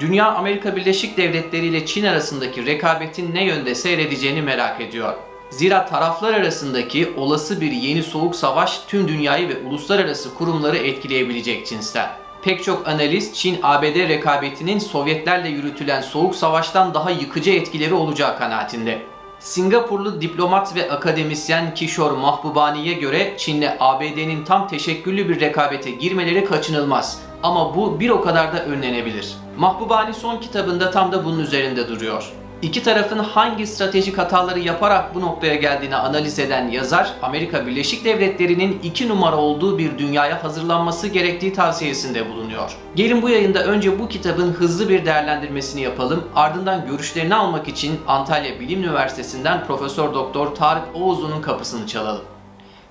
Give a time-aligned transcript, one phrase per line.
[0.00, 5.14] Dünya Amerika Birleşik Devletleri ile Çin arasındaki rekabetin ne yönde seyredeceğini merak ediyor.
[5.50, 12.08] Zira taraflar arasındaki olası bir yeni soğuk savaş tüm dünyayı ve uluslararası kurumları etkileyebilecek cinsten.
[12.42, 19.02] Pek çok analist Çin-ABD rekabetinin Sovyetlerle yürütülen soğuk savaştan daha yıkıcı etkileri olacağı kanaatinde.
[19.40, 27.22] Singapurlu diplomat ve akademisyen Kishore Mahbubani'ye göre Çin'le ABD'nin tam teşekküllü bir rekabete girmeleri kaçınılmaz.
[27.42, 29.36] Ama bu bir o kadar da önlenebilir.
[29.58, 32.32] Mahbubani son kitabında tam da bunun üzerinde duruyor.
[32.62, 38.78] İki tarafın hangi stratejik hataları yaparak bu noktaya geldiğini analiz eden yazar, Amerika Birleşik Devletleri'nin
[38.82, 42.76] iki numara olduğu bir dünyaya hazırlanması gerektiği tavsiyesinde bulunuyor.
[42.96, 48.60] Gelin bu yayında önce bu kitabın hızlı bir değerlendirmesini yapalım, ardından görüşlerini almak için Antalya
[48.60, 52.22] Bilim Üniversitesi'nden Profesör Doktor Tarık Oğuzlu'nun kapısını çalalım.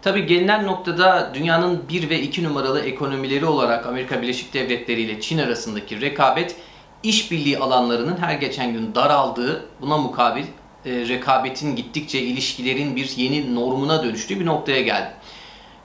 [0.02, 5.38] Tabi gelinen noktada dünyanın 1 ve 2 numaralı ekonomileri olarak Amerika Birleşik Devletleri ile Çin
[5.38, 6.56] arasındaki rekabet
[7.04, 10.44] işbirliği alanlarının her geçen gün daraldığı, buna mukabil
[10.86, 15.12] e, rekabetin gittikçe ilişkilerin bir yeni normuna dönüştüğü bir noktaya geldi.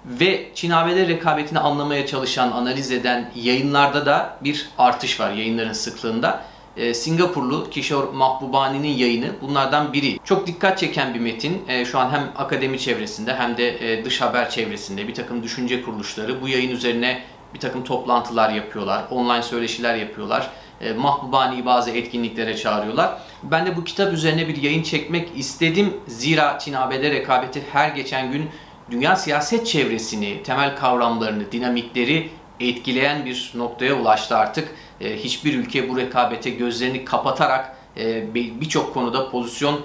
[0.04, 6.44] Ve Çin-ABD rekabetini anlamaya çalışan, analiz eden yayınlarda da bir artış var yayınların sıklığında.
[6.76, 10.18] E, Singapurlu Kishore Mahbubani'nin yayını bunlardan biri.
[10.24, 11.62] Çok dikkat çeken bir metin.
[11.68, 15.82] E, şu an hem akademi çevresinde hem de e, dış haber çevresinde bir takım düşünce
[15.82, 17.22] kuruluşları bu yayın üzerine
[17.54, 20.50] bir takım toplantılar yapıyorlar, online söyleşiler yapıyorlar.
[20.80, 23.18] E, Mahbubani'yi bazı etkinliklere çağırıyorlar.
[23.42, 25.94] Ben de bu kitap üzerine bir yayın çekmek istedim.
[26.06, 28.50] Zira Çin-ABD rekabeti her geçen gün
[28.90, 34.74] dünya siyaset çevresini, temel kavramlarını, dinamikleri etkileyen bir noktaya ulaştı artık.
[35.00, 39.80] E, hiçbir ülke bu rekabete gözlerini kapatarak e, birçok konuda pozisyon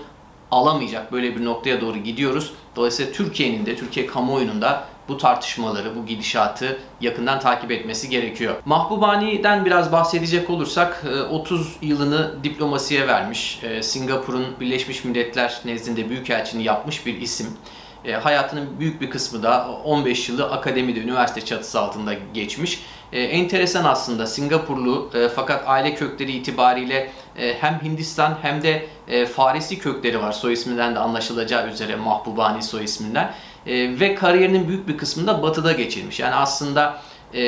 [0.52, 2.54] alamayacak böyle bir noktaya doğru gidiyoruz.
[2.76, 8.56] Dolayısıyla Türkiye'nin de, Türkiye kamuoyunun da bu tartışmaları, bu gidişatı yakından takip etmesi gerekiyor.
[8.66, 16.64] Mahbubani'den biraz bahsedecek olursak 30 e, yılını diplomasiye vermiş, e, Singapur'un Birleşmiş Milletler nezdinde büyükelçini
[16.64, 17.48] yapmış bir isim.
[18.06, 22.84] E, hayatının büyük bir kısmı da 15 yılı akademide, üniversite çatısı altında geçmiş.
[23.12, 29.26] E, enteresan aslında Singapurlu e, fakat aile kökleri itibariyle e, hem Hindistan hem de e,
[29.26, 33.34] Farisi kökleri var soy isminden de anlaşılacağı üzere Mahbubani soy isminden.
[33.66, 36.20] E, ve kariyerinin büyük bir kısmını da batıda geçirmiş.
[36.20, 37.02] Yani aslında
[37.34, 37.42] e,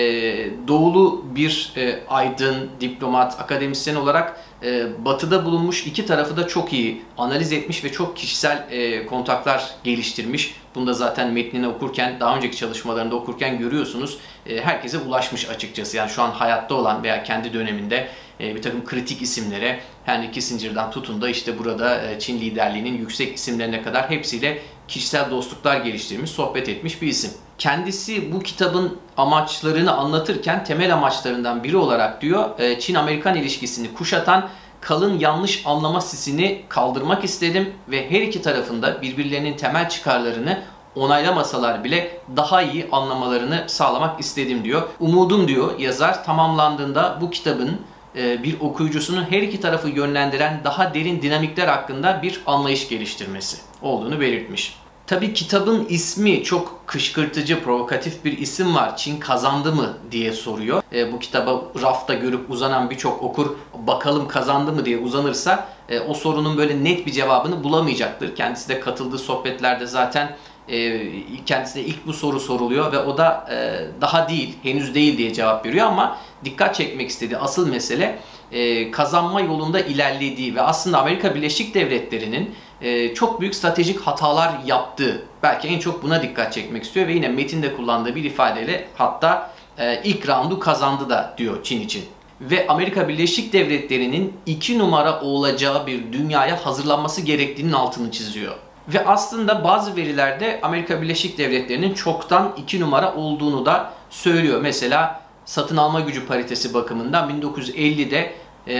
[0.67, 7.01] doğulu bir e, aydın, diplomat, akademisyen olarak e, batıda bulunmuş iki tarafı da çok iyi
[7.17, 10.55] analiz etmiş ve çok kişisel e, kontaklar geliştirmiş.
[10.75, 14.17] Bunu da zaten metnini okurken, daha önceki çalışmalarında okurken görüyorsunuz.
[14.45, 15.97] E, herkese ulaşmış açıkçası.
[15.97, 18.07] Yani şu an hayatta olan veya kendi döneminde
[18.39, 23.35] e, bir takım kritik isimlere Henry Kissinger'dan tutun da işte burada e, Çin liderliğinin yüksek
[23.35, 27.31] isimlerine kadar hepsiyle kişisel dostluklar geliştirmiş, sohbet etmiş bir isim.
[27.61, 34.49] Kendisi bu kitabın amaçlarını anlatırken temel amaçlarından biri olarak diyor e, Çin-Amerikan ilişkisini kuşatan
[34.79, 40.61] kalın yanlış anlama sisini kaldırmak istedim ve her iki tarafında birbirlerinin temel çıkarlarını
[40.95, 44.81] onaylamasalar bile daha iyi anlamalarını sağlamak istedim diyor.
[44.99, 47.81] Umudum diyor yazar tamamlandığında bu kitabın
[48.15, 54.19] e, bir okuyucusunun her iki tarafı yönlendiren daha derin dinamikler hakkında bir anlayış geliştirmesi olduğunu
[54.19, 54.80] belirtmiş.
[55.11, 58.97] Tabi kitabın ismi çok kışkırtıcı, provokatif bir isim var.
[58.97, 60.83] Çin kazandı mı diye soruyor.
[60.93, 63.55] E, bu kitaba rafta görüp uzanan birçok okur
[63.87, 68.35] bakalım kazandı mı diye uzanırsa e, o sorunun böyle net bir cevabını bulamayacaktır.
[68.35, 70.37] Kendisi de katıldığı sohbetlerde zaten
[70.69, 71.01] e,
[71.45, 75.65] kendisine ilk bu soru soruluyor ve o da e, daha değil, henüz değil diye cevap
[75.65, 78.19] veriyor ama dikkat çekmek istediği asıl mesele
[78.51, 85.25] e, kazanma yolunda ilerlediği ve aslında Amerika Birleşik Devletleri'nin e, çok büyük stratejik hatalar yaptığı.
[85.43, 90.01] Belki en çok buna dikkat çekmek istiyor ve yine metinde kullandığı bir ifadeyle hatta e,
[90.03, 92.03] ilk roundu kazandı da diyor Çin için.
[92.41, 98.55] Ve Amerika Birleşik Devletleri'nin iki numara olacağı bir dünyaya hazırlanması gerektiğinin altını çiziyor.
[98.87, 104.61] Ve aslında bazı verilerde Amerika Birleşik Devletleri'nin çoktan iki numara olduğunu da söylüyor.
[104.61, 108.33] Mesela satın alma gücü paritesi bakımından 1950'de e,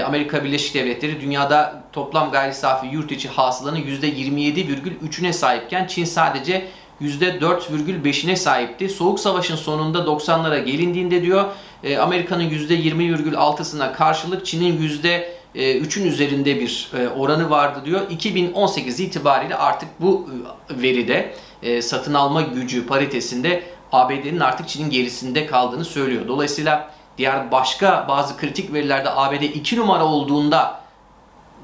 [0.05, 6.67] Amerika Birleşik Devletleri dünyada toplam gayri safi yurt içi hasılanın %27,3'üne sahipken Çin sadece
[7.01, 8.89] %4,5'ine sahipti.
[8.89, 11.45] Soğuk Savaş'ın sonunda 90'lara gelindiğinde diyor
[11.83, 14.89] e, Amerika'nın %20,6'sına karşılık Çin'in
[15.55, 18.01] %3'ün üzerinde bir e, oranı vardı diyor.
[18.09, 20.29] 2018 itibariyle artık bu
[20.69, 21.33] veride
[21.81, 26.27] satın alma gücü paritesinde ABD'nin artık Çin'in gerisinde kaldığını söylüyor.
[26.27, 26.91] Dolayısıyla
[27.21, 30.79] diğer başka bazı kritik verilerde ABD 2 numara olduğunda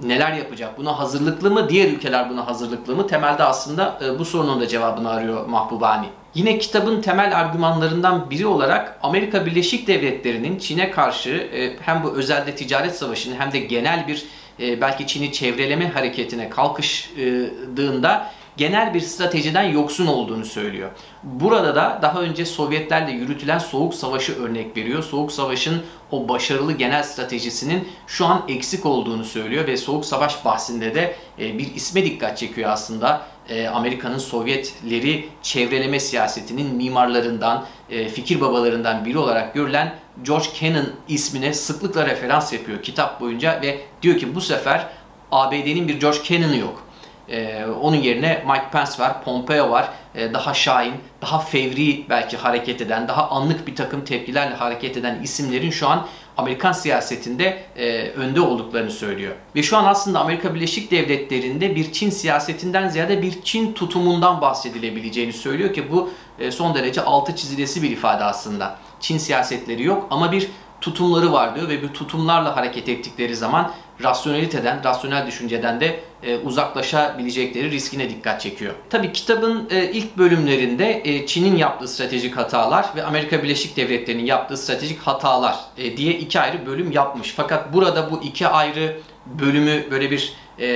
[0.03, 0.77] neler yapacak?
[0.77, 1.69] Buna hazırlıklı mı?
[1.69, 3.07] Diğer ülkeler buna hazırlıklı mı?
[3.07, 6.05] Temelde aslında e, bu sorunun da cevabını arıyor Mahbubani.
[6.33, 12.55] Yine kitabın temel argümanlarından biri olarak Amerika Birleşik Devletleri'nin Çin'e karşı e, hem bu özelde
[12.55, 14.25] ticaret savaşını hem de genel bir
[14.59, 20.89] e, belki Çin'i çevreleme hareketine kalkıştığında genel bir stratejiden yoksun olduğunu söylüyor.
[21.23, 25.03] Burada da daha önce Sovyetlerle yürütülen Soğuk Savaşı örnek veriyor.
[25.03, 25.81] Soğuk Savaş'ın
[26.11, 31.57] o başarılı genel stratejisinin şu an eksik olduğunu söylüyor ve Soğuk Savaş bahsinde de e,
[31.57, 33.21] bir isme dikkat çekiyor aslında.
[33.49, 41.53] E, Amerika'nın Sovyetleri çevreleme siyasetinin mimarlarından, e, fikir babalarından biri olarak görülen George Kennan ismine
[41.53, 44.87] sıklıkla referans yapıyor kitap boyunca ve diyor ki bu sefer
[45.31, 46.86] ABD'nin bir George Kennan'ı yok.
[47.29, 49.89] Ee, onun yerine Mike Pence var, Pompeo var.
[50.15, 55.21] Ee, daha şahin, daha fevri belki hareket eden, daha anlık bir takım tepkilerle hareket eden
[55.23, 56.07] isimlerin şu an
[56.37, 59.35] Amerikan siyasetinde e, önde olduklarını söylüyor.
[59.55, 65.33] Ve şu an aslında Amerika Birleşik Devletleri'nde bir Çin siyasetinden ziyade bir Çin tutumundan bahsedilebileceğini
[65.33, 66.09] söylüyor ki bu
[66.39, 68.77] e, son derece altı çizilesi bir ifade aslında.
[68.99, 70.49] Çin siyasetleri yok ama bir
[70.87, 73.71] tutumları var diyor ve bu tutumlarla hareket ettikleri zaman
[74.03, 78.73] rasyoneliteden, rasyonel düşünceden de e, uzaklaşabilecekleri riskine dikkat çekiyor.
[78.89, 84.57] Tabii kitabın e, ilk bölümlerinde e, Çin'in yaptığı stratejik hatalar ve Amerika Birleşik Devletleri'nin yaptığı
[84.57, 87.33] stratejik hatalar e, diye iki ayrı bölüm yapmış.
[87.37, 90.67] Fakat burada bu iki ayrı bölümü böyle bir e,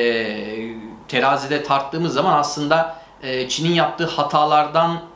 [1.07, 5.10] terazide tarttığımız zaman aslında e, Çin'in yaptığı hatalardan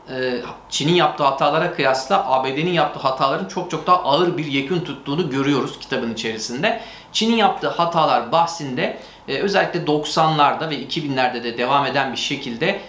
[0.68, 5.78] Çin'in yaptığı hatalara kıyasla ABD'nin yaptığı hataların çok çok daha ağır bir yekün tuttuğunu görüyoruz
[5.78, 6.80] kitabın içerisinde.
[7.12, 8.98] Çin'in yaptığı hatalar bahsinde
[9.28, 12.80] e, özellikle 90'larda ve 2000'lerde de devam eden bir şekilde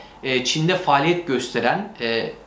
[0.43, 1.93] Çin'de faaliyet gösteren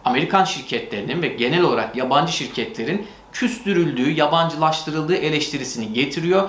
[0.04, 6.48] Amerikan şirketlerinin ve genel olarak yabancı şirketlerin küstürüldüğü, yabancılaştırıldığı eleştirisini getiriyor.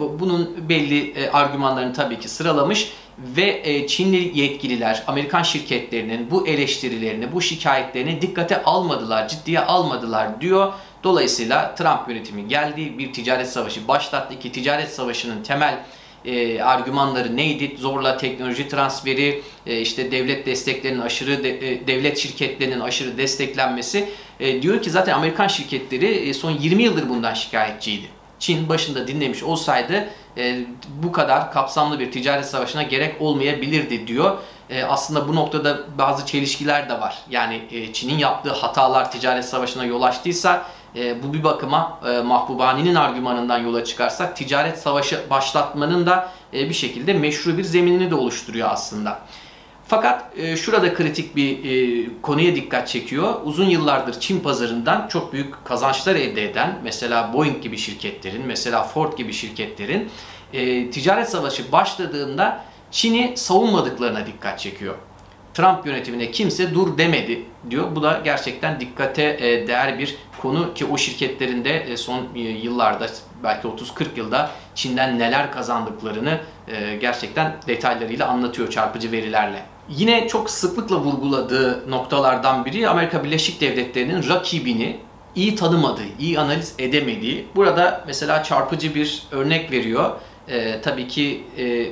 [0.00, 7.42] Bunun belli argümanlarını tabii ki sıralamış ve e, Çinli yetkililer Amerikan şirketlerinin bu eleştirilerini, bu
[7.42, 10.72] şikayetlerini dikkate almadılar, ciddiye almadılar diyor.
[11.04, 15.84] Dolayısıyla Trump yönetimi geldi, bir ticaret savaşı başlattı ki ticaret savaşının temel
[16.24, 17.76] e, argümanları neydi?
[17.78, 24.08] Zorla teknoloji transferi, e, işte devlet desteklerinin aşırı de, e, devlet şirketlerinin aşırı desteklenmesi.
[24.40, 28.06] E, diyor ki zaten Amerikan şirketleri e, son 20 yıldır bundan şikayetçiydi.
[28.38, 30.08] Çin başında dinlemiş olsaydı
[30.38, 30.60] e,
[31.02, 34.38] bu kadar kapsamlı bir ticaret savaşına gerek olmayabilirdi diyor.
[34.70, 37.18] E, aslında bu noktada bazı çelişkiler de var.
[37.30, 42.94] Yani e, Çin'in yaptığı hatalar ticaret savaşına yol açtıysa e, bu bir bakıma e, Mahbubani'nin
[42.94, 48.68] argümanından yola çıkarsak ticaret savaşı başlatmanın da e, bir şekilde meşru bir zeminini de oluşturuyor
[48.70, 49.18] aslında.
[49.88, 53.34] Fakat e, şurada kritik bir e, konuya dikkat çekiyor.
[53.44, 59.18] Uzun yıllardır Çin pazarından çok büyük kazançlar elde eden mesela Boeing gibi şirketlerin, mesela Ford
[59.18, 60.10] gibi şirketlerin
[60.52, 64.94] e, ticaret savaşı başladığında Çin'i savunmadıklarına dikkat çekiyor.
[65.54, 67.96] Trump yönetimine kimse dur demedi diyor.
[67.96, 72.40] Bu da gerçekten dikkate e, değer bir konu ki o şirketlerin de e, son e,
[72.40, 73.06] yıllarda
[73.42, 76.40] belki 30-40 yılda Çin'den neler kazandıklarını
[77.00, 79.62] gerçekten detaylarıyla anlatıyor çarpıcı verilerle.
[79.88, 84.96] Yine çok sıklıkla vurguladığı noktalardan biri Amerika Birleşik Devletleri'nin rakibini
[85.34, 87.46] iyi tanımadığı, iyi analiz edemediği.
[87.56, 90.10] Burada mesela çarpıcı bir örnek veriyor.
[90.48, 91.86] Ee, tabii ki e,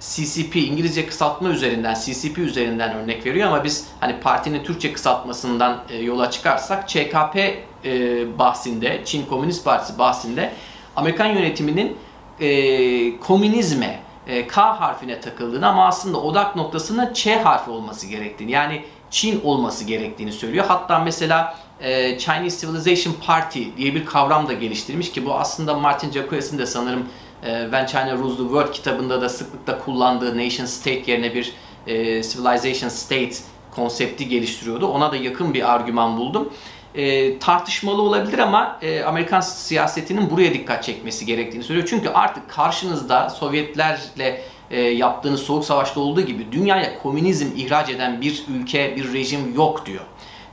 [0.00, 5.96] CCP İngilizce kısaltma üzerinden, CCP üzerinden örnek veriyor ama biz hani partinin Türkçe kısaltmasından e,
[5.96, 7.36] yola çıkarsak ÇKP
[7.84, 10.52] e, bahsinde, Çin Komünist Partisi bahsinde
[10.96, 11.96] Amerikan yönetiminin
[12.40, 18.84] e, komünizme, e, K harfine takıldığını ama aslında odak noktasının Ç harfi olması gerektiğini yani
[19.10, 20.64] Çin olması gerektiğini söylüyor.
[20.68, 26.10] Hatta mesela e, Chinese Civilization Party diye bir kavram da geliştirmiş ki bu aslında Martin
[26.10, 27.06] Jacobs'in de sanırım
[27.42, 31.52] When China Rules the World kitabında da sıklıkla kullandığı nation state yerine bir
[31.86, 33.34] e, civilization state
[33.70, 34.86] konsepti geliştiriyordu.
[34.86, 36.52] Ona da yakın bir argüman buldum
[36.94, 41.86] e, tartışmalı olabilir ama e, Amerikan siyasetinin buraya dikkat çekmesi gerektiğini söylüyor.
[41.90, 48.44] Çünkü artık karşınızda Sovyetlerle e, yaptığınız soğuk savaşta olduğu gibi dünyaya komünizm ihraç eden bir
[48.54, 50.04] ülke, bir rejim yok diyor.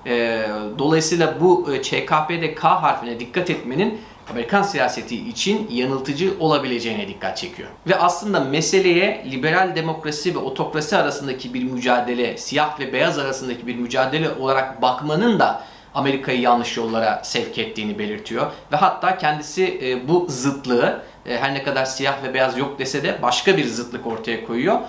[0.05, 7.37] E, dolayısıyla bu e, ÇKP'de K harfine dikkat etmenin Amerikan siyaseti için yanıltıcı olabileceğine dikkat
[7.37, 7.69] çekiyor.
[7.87, 13.75] Ve aslında meseleye liberal demokrasi ve otokrasi arasındaki bir mücadele, siyah ve beyaz arasındaki bir
[13.75, 18.51] mücadele olarak bakmanın da Amerika'yı yanlış yollara sevk ettiğini belirtiyor.
[18.71, 23.03] Ve hatta kendisi e, bu zıtlığı e, her ne kadar siyah ve beyaz yok dese
[23.03, 24.79] de başka bir zıtlık ortaya koyuyor.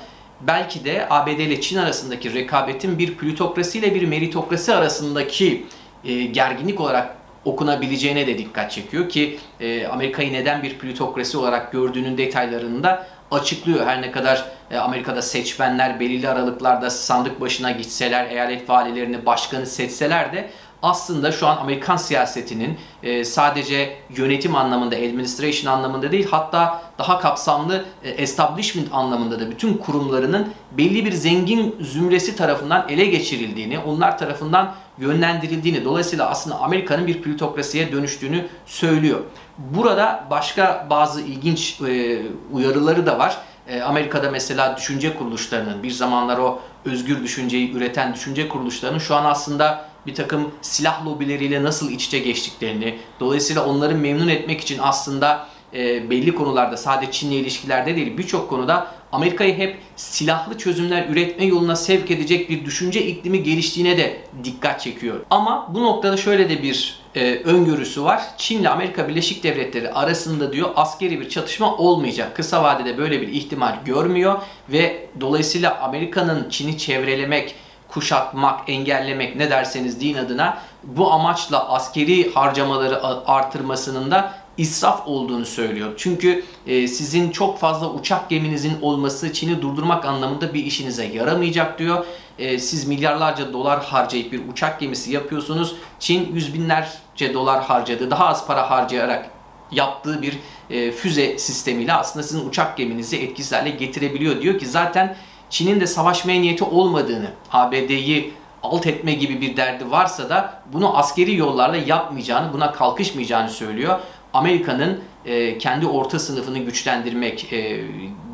[0.40, 5.66] Belki de ABD ile Çin arasındaki rekabetin bir plutokrasi ile bir meritokrasi arasındaki
[6.04, 12.18] e, gerginlik olarak okunabileceğine de dikkat çekiyor ki e, Amerika'yı neden bir plutokrasi olarak gördüğünün
[12.18, 13.86] detaylarını da açıklıyor.
[13.86, 20.32] Her ne kadar e, Amerika'da seçmenler belirli aralıklarda sandık başına gitseler, eyalet valilerini, başkanı seçseler
[20.32, 20.50] de
[20.82, 27.84] aslında şu an Amerikan siyasetinin e, sadece yönetim anlamında, administration anlamında değil hatta daha kapsamlı
[28.04, 34.74] e, establishment anlamında da bütün kurumlarının belli bir zengin zümresi tarafından ele geçirildiğini, onlar tarafından
[35.00, 39.20] yönlendirildiğini, dolayısıyla aslında Amerika'nın bir plutokrasiye dönüştüğünü söylüyor.
[39.58, 43.38] Burada başka bazı ilginç e, uyarıları da var.
[43.68, 49.24] E, Amerika'da mesela düşünce kuruluşlarının, bir zamanlar o özgür düşünceyi üreten düşünce kuruluşlarının şu an
[49.24, 55.46] aslında bir takım silah lobileriyle nasıl iç içe geçtiklerini, dolayısıyla onları memnun etmek için aslında
[55.74, 61.76] e, belli konularda sadece Çin'le ilişkilerde değil birçok konuda Amerika'yı hep silahlı çözümler üretme yoluna
[61.76, 65.20] sevk edecek bir düşünce iklimi geliştiğine de dikkat çekiyor.
[65.30, 68.22] Ama bu noktada şöyle de bir e, öngörüsü var.
[68.38, 72.36] Çin ile Amerika Birleşik Devletleri arasında diyor askeri bir çatışma olmayacak.
[72.36, 77.54] Kısa vadede böyle bir ihtimal görmüyor ve dolayısıyla Amerika'nın Çin'i çevrelemek,
[77.88, 85.92] kuşatmak, engellemek ne derseniz deyin adına bu amaçla askeri harcamaları artırmasının da israf olduğunu söylüyor.
[85.96, 92.06] Çünkü e, sizin çok fazla uçak geminizin olması Çin'i durdurmak anlamında bir işinize yaramayacak diyor.
[92.38, 95.76] E, siz milyarlarca dolar harcayıp bir uçak gemisi yapıyorsunuz.
[95.98, 98.10] Çin yüz binlerce dolar harcadı.
[98.10, 99.30] Daha az para harcayarak
[99.72, 100.38] yaptığı bir
[100.70, 104.42] e, füze sistemiyle aslında sizin uçak geminizi etkisiz hale getirebiliyor.
[104.42, 105.16] Diyor ki zaten
[105.50, 111.36] Çin'in de savaşmaya niyeti olmadığını, ABD'yi alt etme gibi bir derdi varsa da bunu askeri
[111.36, 114.00] yollarla yapmayacağını, buna kalkışmayacağını söylüyor.
[114.34, 117.84] Amerika'nın e, kendi orta sınıfını güçlendirmek, e,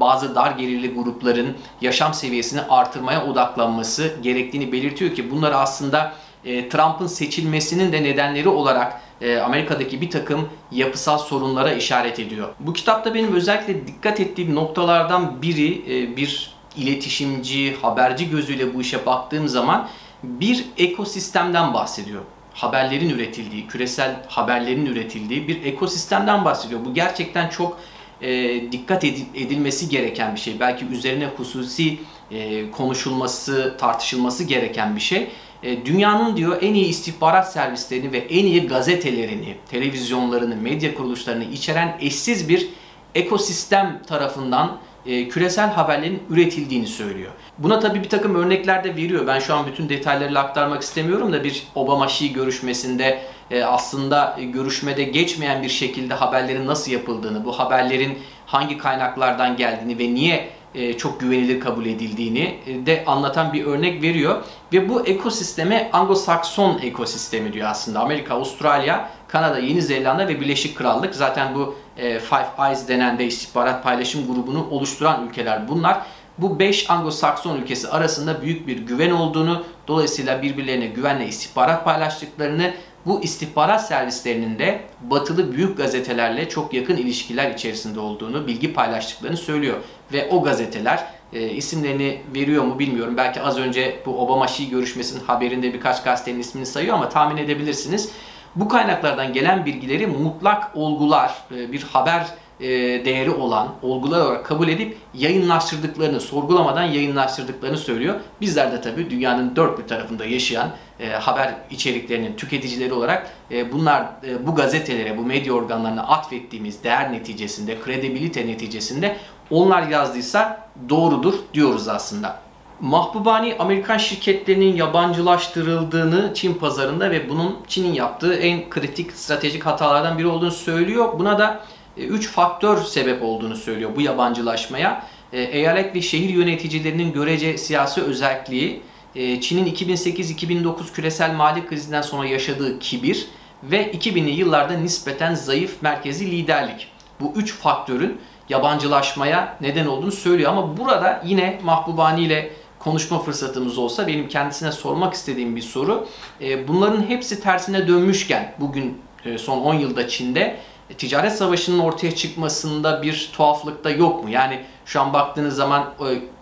[0.01, 6.13] bazı dar gelirli grupların yaşam seviyesini artırmaya odaklanması gerektiğini belirtiyor ki bunlar aslında
[6.45, 9.01] e, Trump'ın seçilmesinin de nedenleri olarak
[9.45, 12.49] Amerika'daki bir takım yapısal sorunlara işaret ediyor.
[12.61, 15.87] Bu kitapta benim özellikle dikkat ettiğim noktalardan biri
[16.17, 19.89] bir iletişimci, haberci gözüyle bu işe baktığım zaman
[20.23, 22.23] bir ekosistemden bahsediyor.
[22.55, 26.85] Haberlerin üretildiği, küresel haberlerin üretildiği bir ekosistemden bahsediyor.
[26.85, 27.79] Bu gerçekten çok
[28.21, 30.61] e, dikkat edilmesi gereken bir şey.
[30.61, 31.99] Belki üzerine hususi
[32.31, 35.31] e, konuşulması, tartışılması gereken bir şey.
[35.63, 41.97] E, dünyanın diyor en iyi istihbarat servislerini ve en iyi gazetelerini, televizyonlarını, medya kuruluşlarını içeren
[42.01, 42.69] eşsiz bir
[43.15, 47.33] ekosistem tarafından e, küresel haberlerin üretildiğini söylüyor.
[47.59, 49.27] Buna tabii bir takım örnekler de veriyor.
[49.27, 55.63] Ben şu an bütün detaylarıyla aktarmak istemiyorum da bir Obama-Xi görüşmesinde e, aslında görüşmede geçmeyen
[55.63, 61.61] bir şekilde haberlerin nasıl yapıldığını, bu haberlerin hangi kaynaklardan geldiğini ve niye e, çok güvenilir
[61.61, 64.43] kabul edildiğini e, de anlatan bir örnek veriyor.
[64.73, 68.01] Ve bu ekosisteme Anglo-Sakson ekosistemi diyor aslında.
[68.01, 73.27] Amerika, Avustralya, Kanada, Yeni Zelanda ve Birleşik Krallık zaten bu e, Five Eyes denen de
[73.27, 76.03] istihbarat paylaşım grubunu oluşturan ülkeler bunlar.
[76.39, 82.75] Bu 5 Anglo-Sakson ülkesi arasında büyük bir güven olduğunu, dolayısıyla birbirlerine güvenle istihbarat paylaştıklarını,
[83.07, 89.77] bu istihbarat servislerinin de batılı büyük gazetelerle çok yakın ilişkiler içerisinde olduğunu, bilgi paylaştıklarını söylüyor.
[90.13, 93.17] Ve o gazeteler e, isimlerini veriyor mu bilmiyorum.
[93.17, 98.11] Belki az önce bu Obama-Şii görüşmesinin haberinde birkaç gazetenin ismini sayıyor ama tahmin edebilirsiniz.
[98.57, 102.27] Bu kaynaklardan gelen bilgileri mutlak olgular, e, bir haber
[102.61, 102.67] e,
[103.05, 108.15] değeri olan olgular olarak kabul edip yayınlaştırdıklarını, sorgulamadan yayınlaştırdıklarını söylüyor.
[108.41, 110.71] Bizler de tabii dünyanın dört bir tarafında yaşayan
[111.01, 113.31] e, haber içeriklerinin tüketicileri olarak
[113.73, 114.07] bunlar
[114.47, 119.17] bu gazetelere, bu medya organlarına atfettiğimiz değer neticesinde, kredibilite neticesinde
[119.51, 122.44] onlar yazdıysa doğrudur diyoruz aslında.
[122.85, 130.27] Mahbubani Amerikan şirketlerinin yabancılaştırıldığını Çin pazarında ve bunun Çin'in yaptığı en kritik stratejik hatalardan biri
[130.27, 131.19] olduğunu söylüyor.
[131.19, 131.65] Buna da
[131.97, 135.07] 3 e, faktör sebep olduğunu söylüyor bu yabancılaşmaya.
[135.33, 138.83] E, eyalet ve şehir yöneticilerinin görece siyasi özelliği,
[139.15, 143.27] e, Çin'in 2008-2009 küresel mali krizinden sonra yaşadığı kibir
[143.63, 146.89] ve 2000'li yıllarda nispeten zayıf merkezi liderlik.
[147.21, 150.51] Bu üç faktörün yabancılaşmaya neden olduğunu söylüyor.
[150.51, 152.51] Ama burada yine Mahbubani ile
[152.85, 156.09] konuşma fırsatımız olsa benim kendisine sormak istediğim bir soru.
[156.41, 160.57] E, bunların hepsi tersine dönmüşken bugün e, son 10 yılda Çin'de
[160.91, 164.31] e, ticaret savaşının ortaya çıkmasında bir tuhaflık da yok mu?
[164.31, 165.95] Yani şu an baktığınız zaman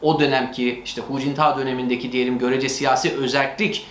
[0.03, 3.87] o dönemki işte Hu Jintao dönemindeki diyelim görece siyasi özellik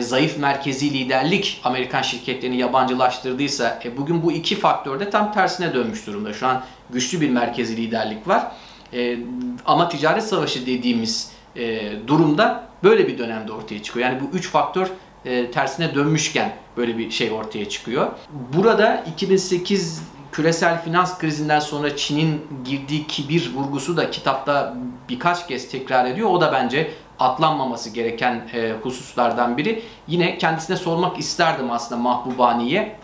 [0.00, 6.32] zayıf merkezi liderlik Amerikan şirketlerini yabancılaştırdıysa bugün bu iki faktörde tam tersine dönmüş durumda.
[6.32, 8.52] Şu an güçlü bir merkezi liderlik var.
[9.66, 14.08] Ama ticaret savaşı dediğimiz e, durumda böyle bir dönemde ortaya çıkıyor.
[14.08, 14.90] Yani bu üç faktör
[15.24, 18.12] e, tersine dönmüşken böyle bir şey ortaya çıkıyor.
[18.52, 24.76] Burada 2008 küresel finans krizinden sonra Çin'in girdiği kibir vurgusu da kitapta
[25.08, 26.30] birkaç kez tekrar ediyor.
[26.30, 29.82] O da bence atlanmaması gereken e, hususlardan biri.
[30.08, 32.96] Yine kendisine sormak isterdim aslında Mahbubani'ye.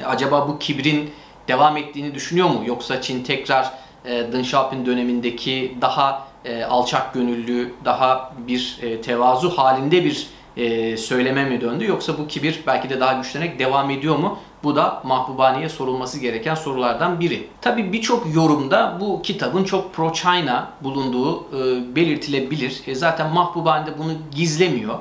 [0.00, 1.10] E, acaba bu kibrin
[1.48, 2.62] devam ettiğini düşünüyor mu?
[2.66, 3.72] Yoksa Çin tekrar
[4.04, 10.96] e, Deng Xiaoping dönemindeki daha e, alçak gönüllü, daha bir e, tevazu halinde bir e,
[10.96, 11.86] söyleme mi döndü?
[11.88, 14.38] Yoksa bu kibir belki de daha güçlenerek devam ediyor mu?
[14.64, 17.48] Bu da Mahbubani'ye sorulması gereken sorulardan biri.
[17.60, 22.82] Tabi birçok yorumda bu kitabın çok pro-China bulunduğu e, belirtilebilir.
[22.92, 24.98] Zaten Mahbubani de bunu gizlemiyor.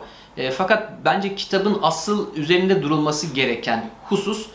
[0.58, 4.48] Fakat bence kitabın asıl üzerinde durulması gereken husus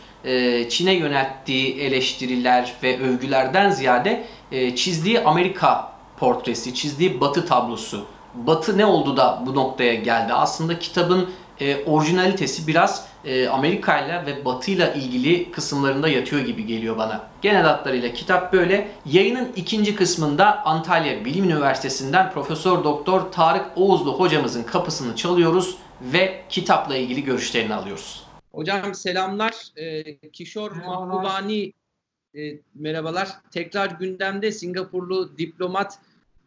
[0.68, 4.24] Çin'e yönelttiği eleştiriler ve övgülerden ziyade
[4.76, 8.04] çizdiği Amerika portresi, çizdiği Batı tablosu.
[8.34, 10.32] Batı ne oldu da bu noktaya geldi?
[10.32, 16.66] Aslında kitabın e, orijinalitesi biraz e, Amerika ile ve Batı ile ilgili kısımlarında yatıyor gibi
[16.66, 17.26] geliyor bana.
[17.42, 18.88] Genel hatlarıyla kitap böyle.
[19.06, 26.96] Yayının ikinci kısmında Antalya Bilim Üniversitesi'nden Profesör Doktor Tarık Oğuzlu hocamızın kapısını çalıyoruz ve kitapla
[26.96, 28.24] ilgili görüşlerini alıyoruz.
[28.52, 29.54] Hocam selamlar.
[29.76, 31.72] E, Kişor Mahbubani
[32.34, 32.40] e,
[32.74, 33.28] merhabalar.
[33.50, 35.98] Tekrar gündemde Singapurlu diplomat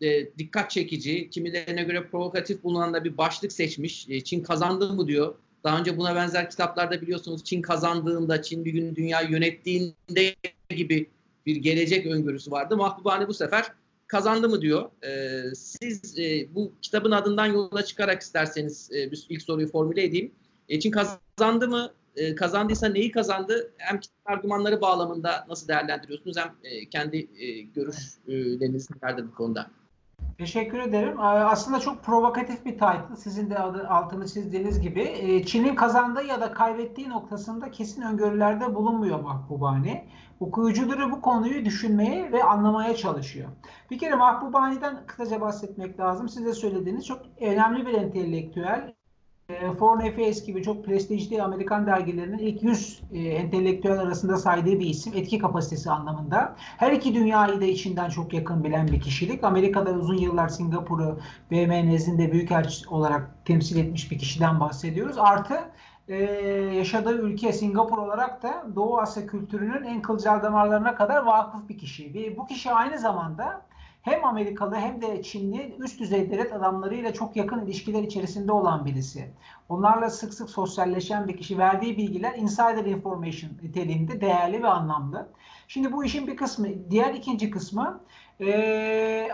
[0.02, 4.10] e, dikkat çekici, kimilerine göre provokatif bulunan da bir başlık seçmiş.
[4.10, 5.36] E, Çin kazandı mı diyor.
[5.64, 10.36] Daha önce buna benzer kitaplarda biliyorsunuz Çin kazandığında, Çin bir gün dünya yönettiğinde
[10.70, 11.10] gibi
[11.46, 12.78] bir gelecek öngörüsü vardı.
[12.78, 13.72] Mahbubani bu sefer
[14.08, 14.90] kazandı mı diyor.
[15.04, 20.32] E, siz e, bu kitabın adından yola çıkarak isterseniz e, ilk soruyu formüle edeyim.
[20.70, 21.94] E, Çin kazandı mı?
[22.16, 23.74] E, kazandıysa neyi kazandı?
[23.78, 29.72] Hem argümanları bağlamında nasıl değerlendiriyorsunuz hem e, kendi e, görüşleriniz nelerdir bu konuda?
[30.42, 31.16] Teşekkür ederim.
[31.20, 33.16] Aslında çok provokatif bir title.
[33.18, 35.02] Sizin de altını çizdiğiniz gibi.
[35.02, 40.08] E, Çin'in kazandığı ya da kaybettiği noktasında kesin öngörülerde bulunmuyor Mahbubani.
[40.40, 43.50] Okuyucuları bu konuyu düşünmeye ve anlamaya çalışıyor.
[43.92, 46.30] Bir kere Mahbubani'den kısaca bahsetmek lazım.
[46.30, 48.94] Siz de söylediğiniz çok önemli bir entelektüel.
[49.52, 54.86] E, Foreign Affairs gibi çok prestijli Amerikan dergilerinin ilk 100 e, entelektüel arasında saydığı bir
[54.86, 56.56] isim etki kapasitesi anlamında.
[56.58, 59.44] Her iki dünyayı da içinden çok yakın bilen bir kişilik.
[59.44, 61.20] Amerika'da uzun yıllar Singapur'u
[61.52, 65.18] BM nezdinde büyükelçi olarak temsil etmiş bir kişiden bahsediyoruz.
[65.18, 65.60] Artı
[66.08, 66.16] e,
[66.76, 72.14] yaşadığı ülke Singapur olarak da Doğu Asya kültürünün en kılcal damarlarına kadar vakıf bir kişi.
[72.14, 73.62] Ve bu kişi aynı zamanda
[74.02, 79.32] hem Amerikalı hem de Çinli üst düzey devlet adamlarıyla çok yakın ilişkiler içerisinde olan birisi.
[79.70, 81.58] Onlarla sık sık sosyalleşen bir kişi.
[81.58, 85.30] Verdiği bilgiler insider information niteliğinde değerli ve anlamlı.
[85.68, 86.68] Şimdi bu işin bir kısmı.
[86.90, 88.02] Diğer ikinci kısmı
[88.42, 89.28] ee,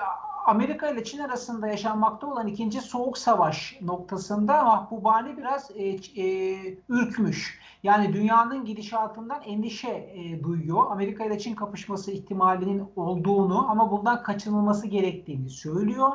[0.48, 5.84] Amerika ile Çin arasında yaşanmakta olan ikinci soğuk savaş noktasında Mahbubani biraz e,
[6.22, 6.58] e,
[6.90, 7.60] ürkmüş.
[7.84, 10.92] Yani dünyanın gidişatından endişe e, duyuyor.
[10.92, 16.12] Amerika ile Çin kapışması ihtimalinin olduğunu ama bundan kaçınılması gerektiğini söylüyor.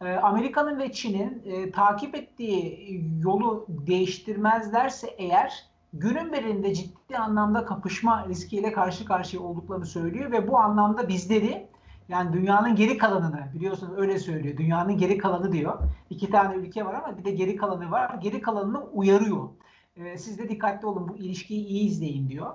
[0.00, 8.26] E, Amerika'nın ve Çin'in e, takip ettiği yolu değiştirmezlerse eğer günün birinde ciddi anlamda kapışma
[8.28, 11.68] riskiyle karşı karşıya olduklarını söylüyor ve bu anlamda bizleri
[12.08, 14.56] yani dünyanın geri kalanını biliyorsunuz öyle söylüyor.
[14.56, 15.78] Dünyanın geri kalanı diyor.
[16.10, 18.14] İki tane ülke var ama bir de geri kalanı var.
[18.22, 19.48] Geri kalanını uyarıyor.
[19.96, 22.54] E, siz de dikkatli olun bu ilişkiyi iyi izleyin diyor.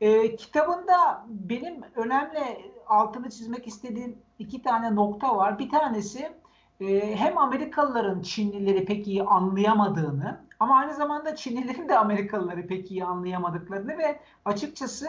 [0.00, 5.58] E, kitabında benim önemli altını çizmek istediğim iki tane nokta var.
[5.58, 6.32] Bir tanesi
[6.80, 13.04] e, hem Amerikalıların Çinlileri pek iyi anlayamadığını ama aynı zamanda Çinlilerin de Amerikalıları pek iyi
[13.04, 15.08] anlayamadıklarını ve açıkçası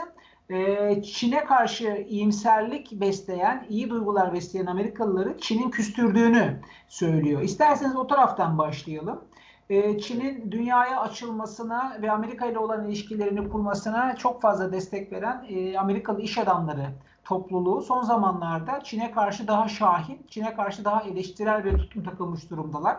[1.04, 7.42] Çin'e karşı iyimserlik besleyen, iyi duygular besleyen Amerikalıları Çin'in küstürdüğünü söylüyor.
[7.42, 9.24] İsterseniz o taraftan başlayalım.
[9.70, 15.78] Ee, Çin'in dünyaya açılmasına ve Amerika ile olan ilişkilerini kurmasına çok fazla destek veren e,
[15.78, 16.86] Amerikalı iş adamları
[17.24, 22.98] topluluğu son zamanlarda Çin'e karşı daha şahin, Çin'e karşı daha eleştirel bir tutum takılmış durumdalar.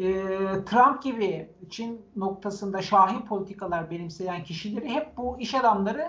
[0.00, 0.04] Ee,
[0.66, 6.08] Trump gibi Çin noktasında şahin politikalar benimseyen kişileri hep bu iş adamları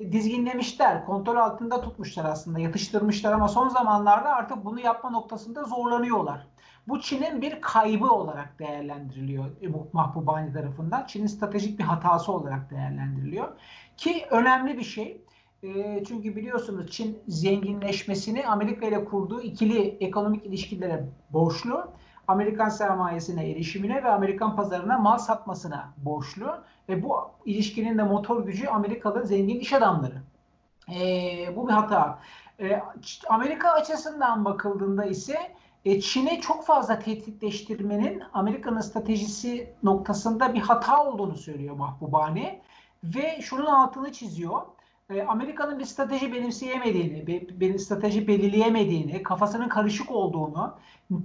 [0.00, 6.46] dizginlemişler, kontrol altında tutmuşlar aslında, yatıştırmışlar ama son zamanlarda artık bunu yapma noktasında zorlanıyorlar.
[6.88, 9.44] Bu Çin'in bir kaybı olarak değerlendiriliyor
[9.92, 11.06] Mahbubani tarafından.
[11.06, 13.48] Çin'in stratejik bir hatası olarak değerlendiriliyor.
[13.96, 15.22] Ki önemli bir şey.
[15.62, 21.92] E, çünkü biliyorsunuz Çin zenginleşmesini Amerika ile kurduğu ikili ekonomik ilişkilere borçlu.
[22.28, 26.58] Amerikan sermayesine erişimine ve Amerikan pazarına mal satmasına borçlu.
[26.88, 30.22] Ve bu ilişkinin de motor gücü Amerikalı zengin iş adamları.
[30.94, 32.18] E, bu bir hata.
[32.60, 32.82] E,
[33.28, 35.36] Amerika açısından bakıldığında ise
[35.84, 42.60] e, Çin'e çok fazla tehditleştirmenin Amerika'nın stratejisi noktasında bir hata olduğunu söylüyor Mahbubani.
[43.04, 44.62] Ve şunun altını çiziyor.
[45.10, 50.74] E, Amerika'nın bir strateji benimseyemediğini, bir, bir strateji belirleyemediğini, kafasının karışık olduğunu,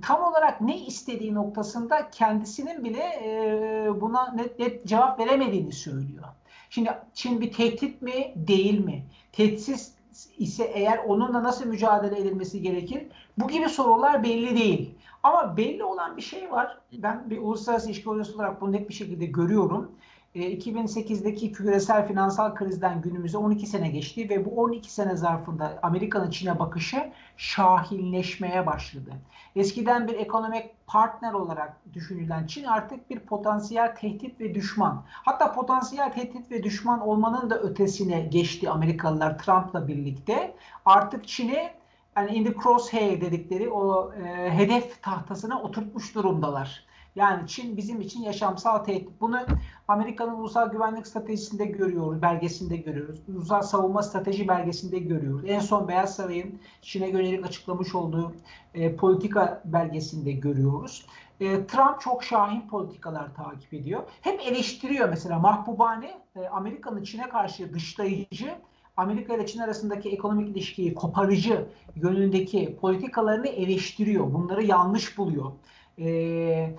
[0.02, 6.24] tam olarak ne istediği noktasında kendisinin bile e, buna net, net cevap veremediğini söylüyor.
[6.70, 9.04] Şimdi Çin bir tehdit mi, değil mi?
[9.32, 9.94] Tehditsiz
[10.38, 13.08] ise eğer onunla nasıl mücadele edilmesi gerekir?
[13.38, 14.96] Bu gibi sorular belli değil.
[15.24, 16.78] Ama belli olan bir şey var.
[16.94, 19.92] Ben bir uluslararası ilişki olarak bunu net bir şekilde görüyorum.
[20.36, 26.30] 2008'deki e, küresel finansal krizden günümüze 12 sene geçti ve bu 12 sene zarfında Amerika'nın
[26.30, 29.12] Çin'e bakışı şahinleşmeye başladı.
[29.56, 35.04] Eskiden bir ekonomik partner olarak düşünülen Çin artık bir potansiyel tehdit ve düşman.
[35.08, 40.56] Hatta potansiyel tehdit ve düşman olmanın da ötesine geçti Amerikalılar Trump'la birlikte.
[40.86, 41.70] Artık Çin'i
[42.18, 46.93] yani in the crosshair dedikleri o e, hedef tahtasına oturtmuş durumdalar.
[47.16, 49.22] Yani Çin bizim için yaşamsal tehdit.
[49.22, 49.40] Bunu
[49.88, 53.22] Amerika'nın ulusal güvenlik stratejisinde görüyoruz, belgesinde görüyoruz.
[53.28, 55.44] Ulusal savunma strateji belgesinde görüyoruz.
[55.48, 58.34] En son Beyaz Saray'ın Çin'e yönelik açıklamış olduğu
[58.74, 61.06] e, politika belgesinde görüyoruz.
[61.40, 64.04] E, Trump çok şahin politikalar takip ediyor.
[64.22, 68.56] Hep eleştiriyor mesela Mahbubane e, Amerika'nın Çin'e karşı dışlayıcı
[68.98, 74.34] Amerika ile Çin arasındaki ekonomik ilişkiyi koparıcı yönündeki politikalarını eleştiriyor.
[74.34, 75.52] Bunları yanlış buluyor.
[76.00, 76.76] Ee,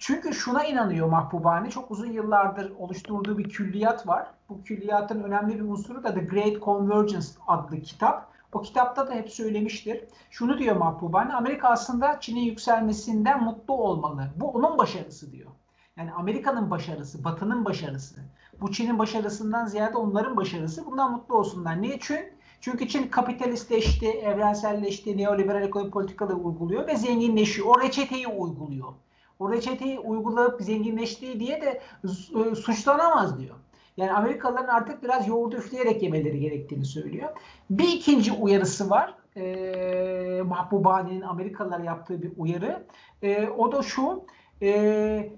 [0.00, 1.70] çünkü şuna inanıyor Mahbubani.
[1.70, 4.26] Çok uzun yıllardır oluşturduğu bir külliyat var.
[4.48, 8.32] Bu külliyatın önemli bir unsuru da The Great Convergence adlı kitap.
[8.52, 10.04] O kitapta da hep söylemiştir.
[10.30, 11.34] Şunu diyor Mahbubani.
[11.34, 14.30] Amerika aslında Çin'in yükselmesinden mutlu olmalı.
[14.36, 15.50] Bu onun başarısı diyor.
[15.96, 18.20] Yani Amerika'nın başarısı, Batı'nın başarısı.
[18.60, 20.86] Bu Çin'in başarısından ziyade onların başarısı.
[20.86, 21.78] Bundan mutlu olsunlar.
[21.82, 27.66] Çünkü çünkü Çin kapitalistleşti, evrenselleşti, neoliberal ekonomi politikaları uyguluyor ve zenginleşiyor.
[27.68, 28.92] O reçeteyi uyguluyor
[29.40, 33.56] o reçeteyi uygulayıp zenginleştiği diye de e, suçlanamaz diyor.
[33.96, 37.28] Yani Amerikalıların artık biraz yoğurdu üfleyerek yemeleri gerektiğini söylüyor.
[37.70, 39.14] Bir ikinci uyarısı var.
[39.36, 42.82] E, Mahbubani'nin Amerikalılar yaptığı bir uyarı.
[43.22, 44.24] E, o da şu.
[44.62, 45.32] E,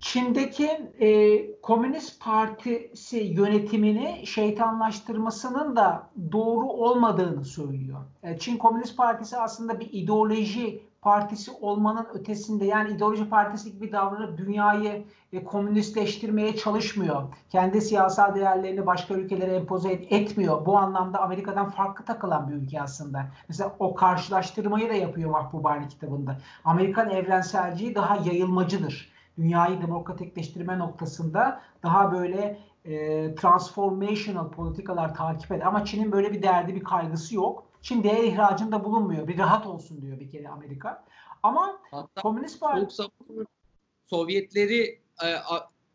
[0.00, 8.00] Çin'deki e, Komünist Partisi yönetimini şeytanlaştırmasının da doğru olmadığını söylüyor.
[8.22, 14.38] E, Çin Komünist Partisi aslında bir ideoloji partisi olmanın ötesinde yani ideoloji partisi gibi davranıp
[14.38, 17.22] dünyayı e, komünistleştirmeye çalışmıyor.
[17.50, 20.66] Kendi siyasal değerlerini başka ülkelere empoze et, etmiyor.
[20.66, 23.26] Bu anlamda Amerika'dan farklı takılan bir ülke aslında.
[23.48, 26.38] Mesela o karşılaştırmayı da yapıyor Mahbubani kitabında.
[26.64, 29.12] Amerikan evrenselciği daha yayılmacıdır.
[29.38, 35.66] Dünyayı demokratikleştirme noktasında daha böyle e, transformational politikalar takip eder.
[35.66, 37.73] Ama Çin'in böyle bir derdi, bir kaygısı yok.
[37.84, 39.28] Çin değer ihracında bulunmuyor.
[39.28, 41.04] Bir rahat olsun diyor bir kere Amerika.
[41.42, 42.94] Ama Hatta Komünist Parti...
[44.06, 45.28] Sovyetleri e,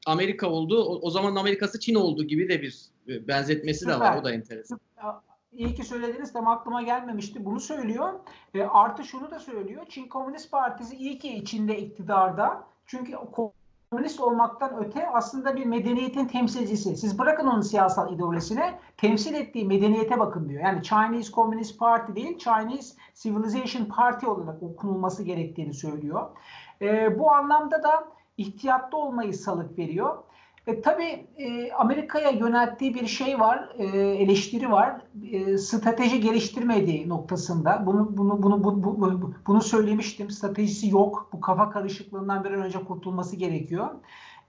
[0.05, 0.83] Amerika oldu.
[0.83, 3.95] O, o zaman Amerikası Çin oldu gibi de bir e, benzetmesi Süper.
[3.95, 4.17] de var.
[4.17, 4.79] O da enteresan.
[5.51, 7.45] İyi ki söylediniz tam aklıma gelmemişti.
[7.45, 8.13] Bunu söylüyor.
[8.53, 9.85] E, artı şunu da söylüyor.
[9.89, 12.67] Çin Komünist Partisi iyi ki içinde iktidarda.
[12.85, 13.15] Çünkü
[13.91, 16.97] komünist olmaktan öte aslında bir medeniyetin temsilcisi.
[16.97, 20.63] Siz bırakın onun siyasal ideolojisine temsil ettiği medeniyete bakın diyor.
[20.63, 26.29] Yani Chinese Communist Party değil Chinese Civilization Party olarak okunulması gerektiğini söylüyor.
[26.81, 30.17] E, bu anlamda da ihtiyatlı olmayı salık veriyor.
[30.69, 35.01] E, tabii e, Amerika'ya yönelttiği bir şey var, e, eleştiri var.
[35.31, 37.85] E, strateji geliştirmediği noktasında.
[37.85, 40.29] Bunu bunu bunu bu, bu, bunu söylemiştim.
[40.29, 41.29] Stratejisi yok.
[41.33, 43.89] Bu kafa karışıklığından bir an önce kurtulması gerekiyor.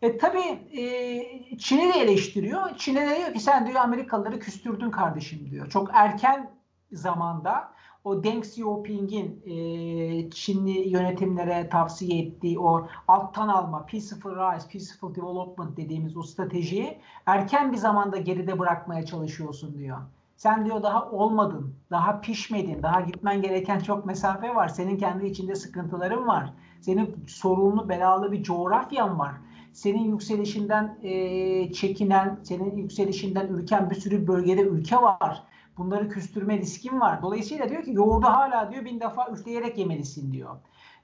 [0.03, 2.77] E, tabii e, Çin'i de eleştiriyor.
[2.77, 5.71] Çin'e de diyor ki sen diyor Amerikalıları küstürdün kardeşim diyor.
[5.71, 6.51] Çok erken
[6.93, 7.73] zamanda
[8.05, 15.77] o Deng Xiaoping'in e, Çinli yönetimlere tavsiye ettiği o alttan alma, peaceful rise, peaceful development
[15.77, 19.99] dediğimiz o stratejiyi erken bir zamanda geride bırakmaya çalışıyorsun diyor.
[20.37, 24.69] Sen diyor daha olmadın, daha pişmedin, daha gitmen gereken çok mesafe var.
[24.69, 26.53] Senin kendi içinde sıkıntıların var.
[26.81, 29.33] Senin sorunlu, belalı bir coğrafyan var.
[29.73, 35.45] Senin yükselişinden e, çekinen, senin yükselişinden ürken bir sürü bölgede ülke var
[35.81, 37.23] Bunları küstürme riskin var.
[37.23, 40.57] Dolayısıyla diyor ki yoğurdu hala diyor bin defa üfleyerek yemelisin diyor.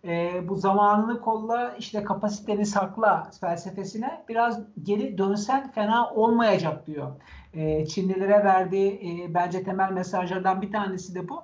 [0.04, 7.12] E, bu zamanını kolla işte kapasiteni sakla felsefesine biraz geri dönsen fena olmayacak diyor.
[7.54, 11.42] E, Çinlilere verdiği e, bence temel mesajlardan bir tanesi de bu.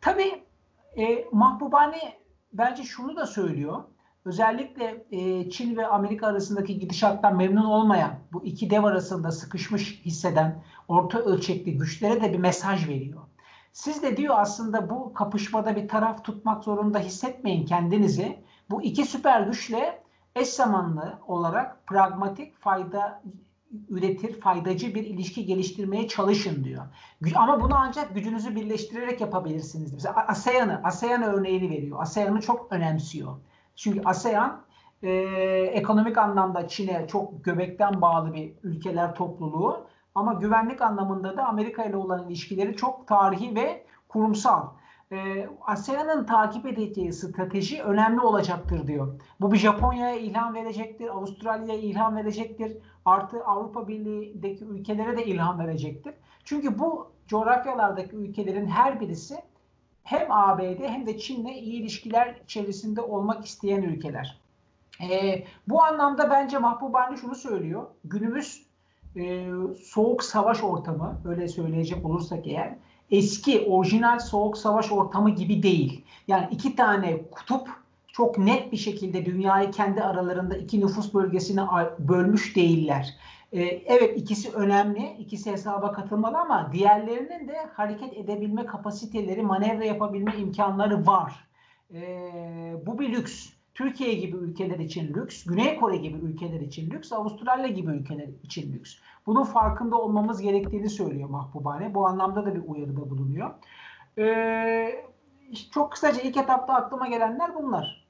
[0.00, 0.42] Tabii
[0.96, 2.00] e, Mahbubani
[2.52, 3.84] bence şunu da söylüyor
[4.24, 10.62] özellikle e, Çin ve Amerika arasındaki gidişattan memnun olmayan, bu iki dev arasında sıkışmış hisseden
[10.88, 13.22] orta ölçekli güçlere de bir mesaj veriyor.
[13.72, 18.38] Siz de diyor aslında bu kapışmada bir taraf tutmak zorunda hissetmeyin kendinizi.
[18.70, 20.02] Bu iki süper güçle
[20.36, 23.22] eş zamanlı olarak pragmatik fayda
[23.88, 26.84] üretir, faydacı bir ilişki geliştirmeye çalışın diyor.
[27.34, 29.92] Ama bunu ancak gücünüzü birleştirerek yapabilirsiniz.
[29.92, 32.02] Mesela ASEAN'ı, ASEAN örneğini veriyor.
[32.02, 33.36] ASEAN'ı çok önemsiyor.
[33.76, 34.62] Çünkü ASEAN
[35.02, 35.10] e,
[35.72, 39.86] ekonomik anlamda Çin'e çok göbekten bağlı bir ülkeler topluluğu
[40.18, 44.66] ama güvenlik anlamında da Amerika ile olan ilişkileri çok tarihi ve kurumsal.
[45.12, 49.20] Ee, ASEAN'ın takip edeceği strateji önemli olacaktır diyor.
[49.40, 56.14] Bu bir Japonya'ya ilham verecektir, Avustralya'ya ilham verecektir, artı Avrupa Birliği'deki ülkelere de ilham verecektir.
[56.44, 59.38] Çünkü bu coğrafyalardaki ülkelerin her birisi
[60.04, 64.40] hem ABD hem de Çin'le iyi ilişkiler içerisinde olmak isteyen ülkeler.
[65.10, 67.86] Ee, bu anlamda bence Mahbubani şunu söylüyor.
[68.04, 68.67] Günümüz
[69.18, 69.46] e,
[69.82, 72.74] soğuk savaş ortamı, öyle söyleyecek olursak eğer,
[73.10, 76.04] eski orijinal soğuk savaş ortamı gibi değil.
[76.28, 77.68] Yani iki tane kutup
[78.12, 81.62] çok net bir şekilde dünyayı kendi aralarında iki nüfus bölgesine
[81.98, 83.14] bölmüş değiller.
[83.52, 90.34] Ee, evet ikisi önemli, ikisi hesaba katılmalı ama diğerlerinin de hareket edebilme kapasiteleri, manevra yapabilme
[90.38, 91.48] imkanları var.
[91.94, 93.57] Ee, bu bir lüks.
[93.78, 98.72] Türkiye gibi ülkeler için lüks, Güney Kore gibi ülkeler için lüks, Avustralya gibi ülkeler için
[98.72, 98.94] lüks.
[99.26, 101.94] Bunun farkında olmamız gerektiğini söylüyor Mahbubane.
[101.94, 103.50] Bu anlamda da bir uyarıda bulunuyor.
[104.18, 105.04] Ee,
[105.74, 108.06] çok kısaca ilk etapta aklıma gelenler bunlar.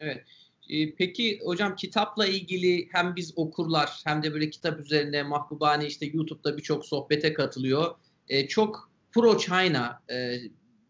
[0.00, 0.24] Evet.
[0.70, 6.06] Ee, peki hocam kitapla ilgili hem biz okurlar hem de böyle kitap üzerine Mahbubani işte
[6.06, 7.94] YouTube'da birçok sohbete katılıyor.
[8.28, 10.36] Ee, çok pro China e,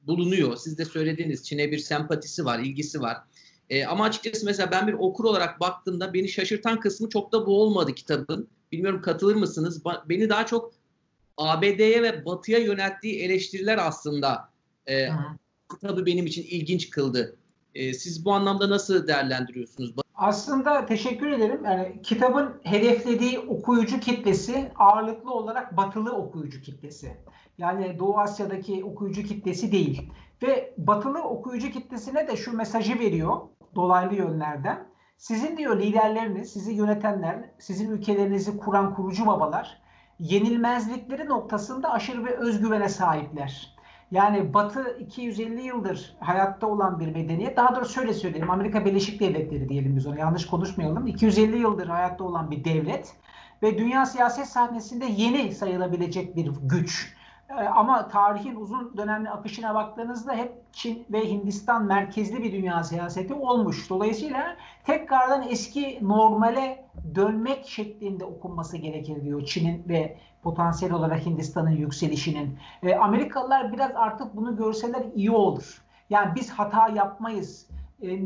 [0.03, 0.57] bulunuyor.
[0.57, 3.17] Siz de söylediğiniz Çin'e bir sempatisi var, ilgisi var.
[3.73, 7.63] E, ama açıkçası mesela ben bir okur olarak baktığımda beni şaşırtan kısmı çok da bu
[7.63, 8.49] olmadı kitabın.
[8.73, 9.83] Bilmiyorum katılır mısınız?
[9.85, 10.73] Ba- beni daha çok
[11.37, 14.49] ABD'ye ve Batı'ya yönelttiği eleştiriler aslında
[14.89, 15.09] e,
[15.71, 17.37] kitabı benim için ilginç kıldı.
[17.75, 19.95] E, siz bu anlamda nasıl değerlendiriyorsunuz?
[20.15, 21.65] Aslında teşekkür ederim.
[21.65, 27.17] Yani kitabın hedeflediği okuyucu kitlesi ağırlıklı olarak batılı okuyucu kitlesi.
[27.59, 30.11] Yani Doğu Asya'daki okuyucu kitlesi değil.
[30.43, 33.41] Ve batılı okuyucu kitlesine de şu mesajı veriyor
[33.75, 34.87] dolaylı yönlerden.
[35.17, 39.83] Sizin diyor liderleriniz, sizi yönetenler, sizin ülkelerinizi kuran kurucu babalar
[40.19, 43.77] yenilmezlikleri noktasında aşırı bir özgüvene sahipler.
[44.11, 47.57] Yani Batı 250 yıldır hayatta olan bir medeniyet.
[47.57, 48.51] Daha doğrusu şöyle söyleyeyim.
[48.51, 50.19] Amerika Birleşik Devletleri diyelim biz ona.
[50.19, 51.07] Yanlış konuşmayalım.
[51.07, 53.17] 250 yıldır hayatta olan bir devlet
[53.63, 57.17] ve dünya siyaset sahnesinde yeni sayılabilecek bir güç.
[57.59, 63.35] Ee, ama tarihin uzun dönemli akışına baktığınızda hep Çin ve Hindistan merkezli bir dünya siyaseti
[63.35, 63.91] olmuş.
[63.91, 66.85] Dolayısıyla tekrardan eski normale
[67.15, 72.59] dönmek şeklinde okunması gerekir diyor Çin'in ve potansiyel olarak Hindistan'ın yükselişinin.
[72.83, 75.83] E, Amerikalılar biraz artık bunu görseler iyi olur.
[76.11, 77.67] Yani biz hata yapmayız.
[78.03, 78.19] E,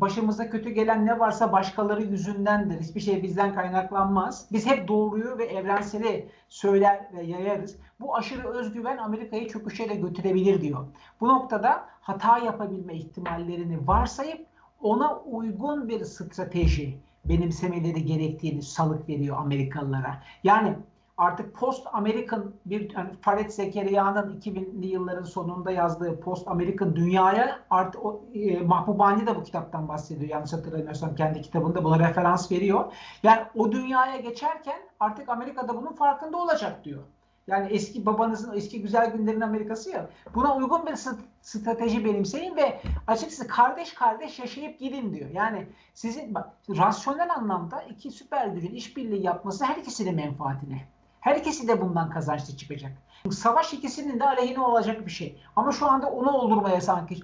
[0.00, 2.80] başımıza kötü gelen ne varsa başkaları yüzündendir.
[2.80, 4.48] Hiçbir şey bizden kaynaklanmaz.
[4.52, 7.76] Biz hep doğruyu ve evrenseli söyler ve yayarız.
[8.00, 10.84] Bu aşırı özgüven Amerika'yı çöküşe de götürebilir diyor.
[11.20, 14.46] Bu noktada hata yapabilme ihtimallerini varsayıp
[14.80, 20.22] ona uygun bir strateji benimsemeleri gerektiğini salık veriyor Amerikalılara.
[20.44, 20.76] Yani
[21.16, 28.04] artık post American bir yani Faret Zekeriya'nın 2000'li yılların sonunda yazdığı post American dünyaya artık
[28.04, 30.30] o, e, Mahbubani de bu kitaptan bahsediyor.
[30.30, 32.92] Yanlış hatırlamıyorsam kendi kitabında buna referans veriyor.
[33.22, 37.02] Yani o dünyaya geçerken artık Amerika'da bunun farkında olacak diyor.
[37.46, 40.10] Yani eski babanızın eski güzel günlerin Amerikası ya.
[40.34, 40.94] Buna uygun bir
[41.40, 45.30] strateji benimseyin ve açıkçası kardeş kardeş yaşayıp gidin diyor.
[45.30, 50.95] Yani sizin bak, rasyonel anlamda iki süper gücün işbirliği yapması her ikisinin menfaatine.
[51.26, 52.92] Her ikisi de bundan kazançlı çıkacak.
[53.30, 55.42] Savaş ikisinin de aleyhine olacak bir şey.
[55.56, 57.20] Ama şu anda onu oldurmaya sanki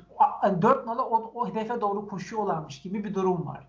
[0.62, 3.68] dört nala o, o hedefe doğru koşuyorlarmış gibi bir durum var.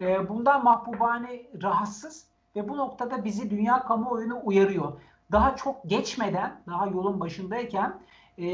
[0.00, 4.92] Ee, bundan Mahbubani rahatsız ve bu noktada bizi dünya kamuoyunu uyarıyor
[5.32, 8.00] daha çok geçmeden, daha yolun başındayken
[8.38, 8.46] e,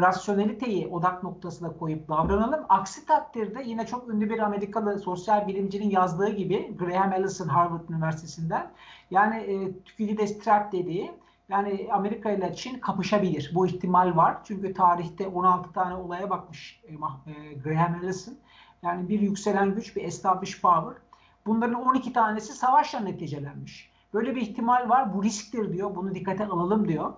[0.00, 2.64] rasyoneliteyi odak noktasına koyup davranalım.
[2.68, 8.70] Aksi takdirde yine çok ünlü bir Amerikalı sosyal bilimcinin yazdığı gibi Graham Allison Harvard Üniversitesi'nden
[9.10, 11.12] yani e, Thukydides trap dediği
[11.48, 13.52] yani Amerika ile Çin kapışabilir.
[13.54, 14.36] Bu ihtimal var.
[14.44, 16.92] Çünkü tarihte 16 tane olaya bakmış e,
[17.32, 18.34] e, Graham Allison.
[18.82, 21.02] Yani bir yükselen güç, bir established power.
[21.46, 23.92] Bunların 12 tanesi savaşla neticelenmiş.
[24.14, 25.14] Böyle bir ihtimal var.
[25.14, 25.94] Bu risktir diyor.
[25.94, 27.12] Bunu dikkate alalım diyor.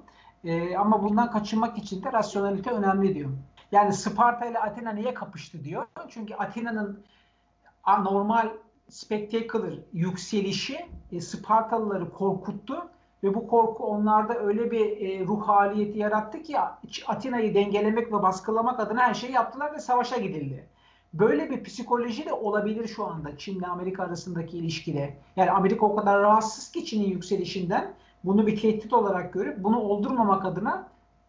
[0.45, 3.31] E, ama bundan kaçınmak için de rasyonelite önemli diyor.
[3.73, 5.87] Yani Sparta ile Atina niye kapıştı diyor.
[6.09, 7.05] Çünkü Atina'nın
[7.87, 8.49] normal
[8.89, 12.89] spectacular yükselişi e, Spartalıları korkuttu
[13.23, 16.57] ve bu korku onlarda öyle bir e, ruh haliyeti yarattı ki
[17.07, 20.69] Atina'yı dengelemek ve baskılamak adına her şeyi yaptılar ve savaşa gidildi.
[21.13, 25.17] Böyle bir psikoloji de olabilir şu anda Çin'le Amerika arasındaki ilişkide.
[25.37, 27.95] Yani Amerika o kadar rahatsız ki Çin'in yükselişinden
[28.25, 30.89] bunu bir tehdit olarak görüp bunu oldurmamak adına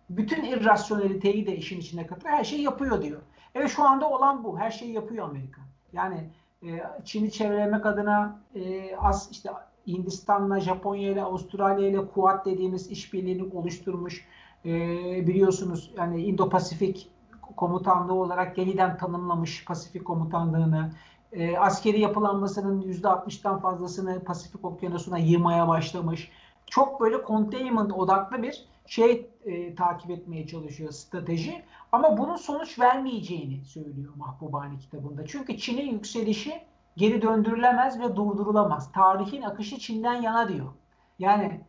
[0.10, 2.34] bütün irrasyoneliteyi de işin içine katıyor.
[2.34, 3.22] Her şeyi yapıyor diyor.
[3.56, 4.60] Evet şu anda olan bu.
[4.60, 5.62] Her şeyi yapıyor Amerika.
[5.94, 6.30] Yani
[6.64, 9.50] e, Çin'i çevrelemek adına e, az işte
[9.88, 14.28] Hindistan'la, Japonya ile, Avustralya ile Kuat dediğimiz işbirliğini oluşturmuş.
[14.66, 14.72] E,
[15.28, 17.08] biliyorsunuz yani Indo-Pasifik
[17.56, 20.92] komutanlığı olarak yeniden tanımlamış Pasifik komutanlığını.
[21.32, 26.32] E, askeri yapılanmasının %60'tan fazlasını Pasifik okyanusuna yığmaya başlamış.
[26.68, 31.64] Çok böyle containment odaklı bir şey e, takip etmeye çalışıyor strateji.
[31.92, 35.26] Ama bunun sonuç vermeyeceğini söylüyor Mahbubani kitabında.
[35.26, 36.62] Çünkü Çin'in yükselişi
[36.98, 38.92] geri döndürülemez ve durdurulamaz.
[38.92, 40.72] Tarihin akışı Çin'den yana diyor.
[41.20, 41.62] Yani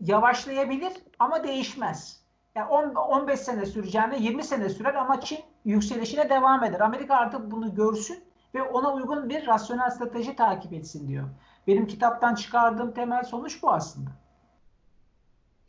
[0.00, 2.20] yavaşlayabilir ama değişmez.
[2.54, 6.80] Yani 10, 15 sene süreceğine 20 sene sürer ama Çin yükselişine devam eder.
[6.80, 8.24] Amerika artık bunu görsün
[8.54, 11.28] ve ona uygun bir rasyonel strateji takip etsin diyor.
[11.66, 14.10] Benim kitaptan çıkardığım temel sonuç bu aslında.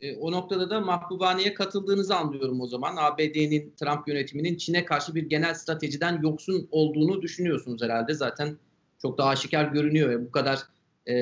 [0.00, 2.96] E, o noktada da Mahbubani'ye katıldığınızı anlıyorum o zaman.
[2.96, 8.14] ABD'nin Trump yönetiminin Çin'e karşı bir genel stratejiden yoksun olduğunu düşünüyorsunuz herhalde.
[8.14, 8.56] Zaten
[9.02, 10.58] çok da aşikar görünüyor ve bu kadar
[11.06, 11.14] e,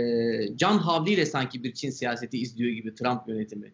[0.56, 3.72] can havliyle sanki bir Çin siyaseti izliyor gibi Trump yönetimi.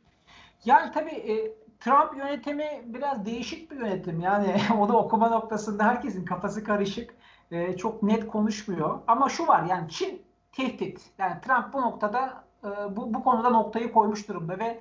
[0.64, 4.20] Yani tabii e, Trump yönetimi biraz değişik bir yönetim.
[4.20, 7.14] Yani o da okuma noktasında herkesin kafası karışık.
[7.50, 8.98] E, çok net konuşmuyor.
[9.06, 11.10] Ama şu var yani Çin tehdit.
[11.18, 14.80] Yani Trump bu noktada e, bu, bu konuda noktayı koymuş durumda ve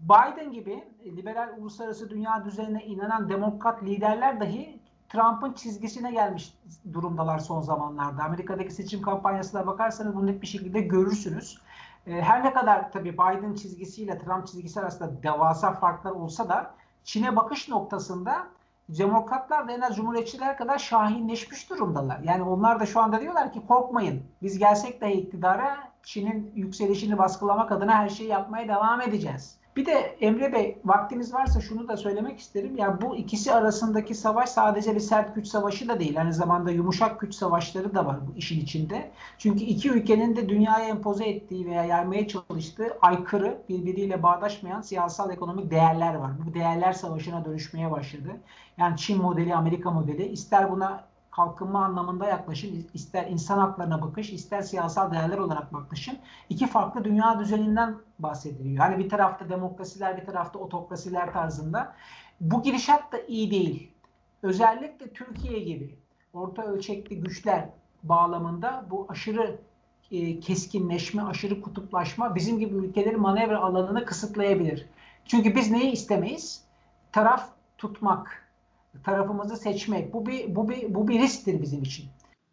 [0.00, 6.54] Biden gibi liberal uluslararası dünya düzenine inanan demokrat liderler dahi Trump'ın çizgisine gelmiş
[6.92, 8.24] durumdalar son zamanlarda.
[8.24, 11.58] Amerika'daki seçim kampanyasına bakarsanız bunu net bir şekilde görürsünüz.
[12.06, 17.36] Ee, her ne kadar tabii Biden çizgisiyle Trump çizgisi arasında devasa farklar olsa da Çin'e
[17.36, 18.46] bakış noktasında
[18.98, 22.20] demokratlar da en az cumhuriyetçiler kadar şahinleşmiş durumdalar.
[22.20, 24.22] Yani onlar da şu anda diyorlar ki korkmayın.
[24.42, 29.59] Biz gelsek de iktidara Çin'in yükselişini baskılamak adına her şeyi yapmaya devam edeceğiz.
[29.80, 32.76] Bir de Emre Bey vaktimiz varsa şunu da söylemek isterim.
[32.76, 36.20] Ya bu ikisi arasındaki savaş sadece bir sert güç savaşı da değil.
[36.20, 39.10] Aynı zamanda yumuşak güç savaşları da var bu işin içinde.
[39.38, 45.70] Çünkü iki ülkenin de dünyaya empoze ettiği veya yaymaya çalıştığı aykırı, birbiriyle bağdaşmayan siyasal ekonomik
[45.70, 46.30] değerler var.
[46.46, 48.36] Bu değerler savaşına dönüşmeye başladı.
[48.78, 51.04] Yani Çin modeli, Amerika modeli ister buna
[51.40, 56.18] kalkınma anlamında yaklaşın, ister insan haklarına bakış, ister siyasal değerler olarak bakışın.
[56.48, 58.84] iki farklı dünya düzeninden bahsediliyor.
[58.84, 61.94] Yani bir tarafta demokrasiler, bir tarafta otokrasiler tarzında.
[62.40, 63.90] Bu gidişat da iyi değil.
[64.42, 65.98] Özellikle Türkiye gibi
[66.32, 67.68] orta ölçekli güçler
[68.02, 69.58] bağlamında bu aşırı
[70.10, 74.86] e, keskinleşme, aşırı kutuplaşma bizim gibi ülkelerin manevra alanını kısıtlayabilir.
[75.24, 76.64] Çünkü biz neyi istemeyiz?
[77.12, 77.48] Taraf
[77.78, 78.49] tutmak,
[79.04, 80.12] tarafımızı seçmek.
[80.12, 82.04] Bu bir bu bir bu bir risktir bizim için.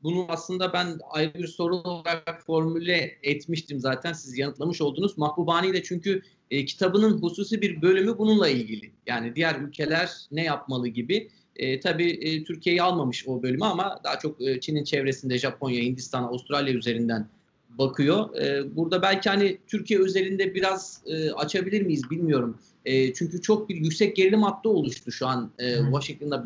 [0.04, 5.17] Bunu aslında ben ayrı bir sorun olarak formüle etmiştim zaten siz yanıtlamış oldunuz.
[5.17, 6.21] Mahbubani de çünkü
[6.52, 8.91] e, kitabının hususi bir bölümü bununla ilgili.
[9.08, 11.30] Yani diğer ülkeler ne yapmalı gibi.
[11.56, 16.23] E, tabii e, Türkiye'yi almamış o bölümü ama daha çok e, Çin'in çevresinde Japonya, Hindistan,
[16.23, 17.28] Avustralya üzerinden
[17.69, 18.36] bakıyor.
[18.36, 22.58] E, burada belki hani Türkiye özelinde biraz e, açabilir miyiz bilmiyorum.
[22.88, 26.43] E, çünkü çok bir yüksek gerilim hattı oluştu şu an e, Washington'da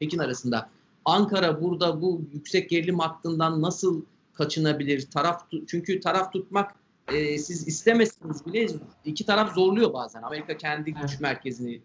[0.00, 0.70] Pekin arasında.
[1.04, 4.02] Ankara burada bu yüksek gerilim hattından nasıl
[4.34, 5.10] kaçınabilir?
[5.10, 6.74] Taraf çünkü taraf tutmak
[7.12, 8.66] e, siz istemesiniz bile
[9.04, 10.22] iki taraf zorluyor bazen.
[10.22, 11.80] Amerika kendi güç merkezini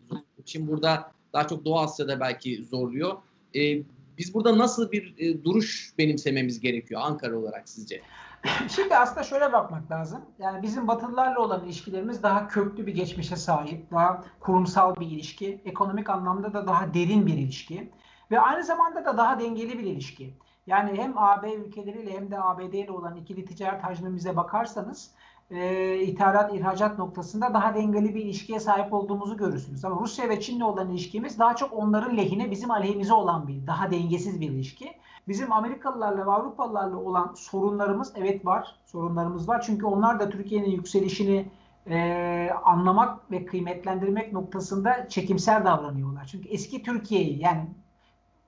[0.45, 3.17] Çin burada daha çok Doğu Asya'da belki zorluyor.
[3.56, 3.82] E,
[4.19, 8.01] biz burada nasıl bir e, duruş benimsememiz gerekiyor Ankara olarak sizce?
[8.75, 10.21] Şimdi aslında şöyle bakmak lazım.
[10.39, 16.10] Yani bizim Batılılarla olan ilişkilerimiz daha köklü bir geçmişe sahip, daha kurumsal bir ilişki, ekonomik
[16.10, 17.91] anlamda da daha derin bir ilişki
[18.32, 20.34] ve aynı zamanda da daha dengeli bir ilişki.
[20.67, 25.12] Yani hem AB ülkeleriyle hem de ABD ile olan ikili ticaret hacmimize bakarsanız
[25.51, 29.85] e, ithalat, ihracat noktasında daha dengeli bir ilişkiye sahip olduğumuzu görürsünüz.
[29.85, 33.91] Ama Rusya ve Çin'le olan ilişkimiz daha çok onların lehine, bizim aleyhimize olan bir, daha
[33.91, 34.93] dengesiz bir ilişki.
[35.27, 38.75] Bizim Amerikalılarla ve Avrupalılarla olan sorunlarımız evet var.
[38.85, 39.62] Sorunlarımız var.
[39.65, 41.45] Çünkü onlar da Türkiye'nin yükselişini
[41.88, 46.25] e, anlamak ve kıymetlendirmek noktasında çekimser davranıyorlar.
[46.25, 47.65] Çünkü eski Türkiye'yi yani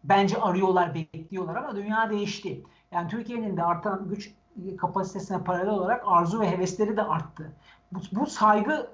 [0.04, 2.64] bence arıyorlar, bekliyorlar ama dünya değişti.
[2.92, 4.34] Yani Türkiye'nin de artan güç
[4.78, 7.52] kapasitesine paralel olarak arzu ve hevesleri de arttı.
[7.92, 8.90] Bu, bu saygı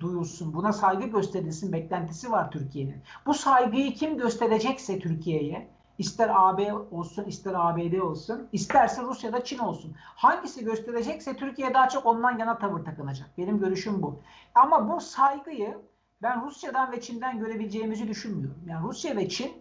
[0.00, 3.02] duyulsun, buna saygı gösterilsin beklentisi var Türkiye'nin.
[3.26, 5.68] Bu saygıyı kim gösterecekse Türkiye'ye
[6.00, 9.96] İster AB olsun, ister ABD olsun, isterse Rusya'da Çin olsun.
[9.98, 13.28] Hangisi gösterecekse Türkiye daha çok ondan yana tavır takınacak.
[13.38, 14.20] Benim görüşüm bu.
[14.54, 15.78] Ama bu saygıyı
[16.22, 18.62] ben Rusya'dan ve Çin'den görebileceğimizi düşünmüyorum.
[18.66, 19.52] Yani Rusya ve Çin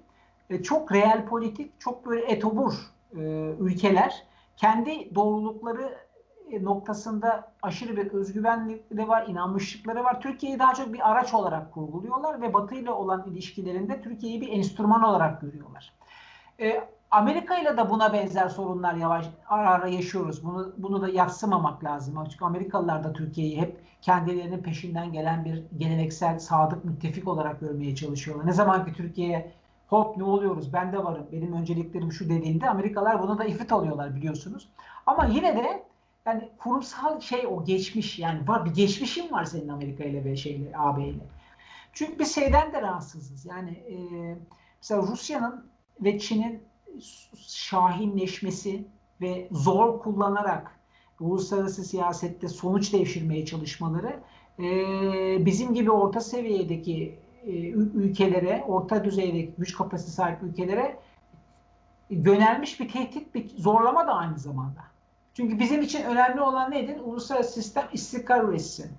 [0.50, 2.74] e, çok real politik, çok böyle etobur
[3.16, 3.20] e,
[3.60, 4.24] ülkeler
[4.60, 5.98] kendi doğrulukları
[6.52, 10.22] e, noktasında aşırı bir özgüvenlikleri var, inanmışlıkları var.
[10.22, 15.04] Türkiye'yi daha çok bir araç olarak kurguluyorlar ve Batı ile olan ilişkilerinde Türkiye'yi bir enstrüman
[15.04, 15.94] olarak görüyorlar.
[16.60, 20.44] E, Amerika ile de buna benzer sorunlar yavaş ara ara yaşıyoruz.
[20.44, 22.24] Bunu bunu da yatsımamak lazım.
[22.32, 28.48] Çünkü Amerikalılar da Türkiye'yi hep kendilerinin peşinden gelen bir geleneksel sadık müttefik olarak görmeye çalışıyorlar.
[28.48, 29.52] Ne zaman ki Türkiye'ye
[29.90, 34.16] hop ne oluyoruz ben de varım benim önceliklerim şu dediğinde Amerikalılar buna da ifrit alıyorlar
[34.16, 34.70] biliyorsunuz.
[35.06, 35.84] Ama yine de
[36.26, 40.72] yani kurumsal şey o geçmiş yani var bir geçmişim var senin Amerika ile ve şeyle
[40.78, 41.24] AB ile.
[41.94, 43.46] Çünkü biz şeyden de rahatsızız.
[43.46, 43.96] Yani e,
[44.82, 45.66] mesela Rusya'nın
[46.02, 46.64] ve Çin'in
[47.48, 48.88] şahinleşmesi
[49.22, 50.80] ve zor kullanarak
[51.20, 54.20] uluslararası siyasette sonuç devşirmeye çalışmaları
[54.60, 61.00] e, bizim gibi orta seviyedeki ülkelere, orta düzeydeki güç kapasitesi sahip ülkelere
[62.10, 64.82] yönelmiş bir tehdit, bir zorlama da aynı zamanda.
[65.34, 67.00] Çünkü bizim için önemli olan nedir?
[67.04, 68.92] Uluslararası sistem istikrar üretsin.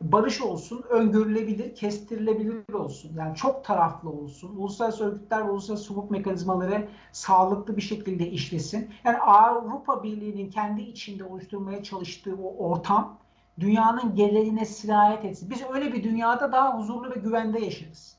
[0.00, 3.12] Barış olsun, öngörülebilir, kestirilebilir olsun.
[3.18, 4.56] Yani çok taraflı olsun.
[4.56, 8.90] Uluslararası örgütler uluslararası hukuk mekanizmaları sağlıklı bir şekilde işlesin.
[9.04, 13.18] Yani Avrupa Birliği'nin kendi içinde oluşturmaya çalıştığı o ortam
[13.60, 15.50] dünyanın geneline sirayet etsin.
[15.50, 18.16] Biz öyle bir dünyada daha huzurlu ve güvende yaşarız.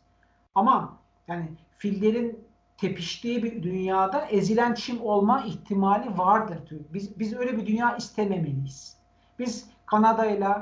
[0.55, 2.45] Ama yani fillerin
[2.77, 6.59] tepiştiği bir dünyada ezilen çim olma ihtimali vardır.
[6.93, 8.97] Biz, biz öyle bir dünya istememeliyiz.
[9.39, 10.55] Biz Kanada ile,